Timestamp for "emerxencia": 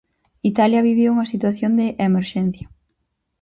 2.07-2.65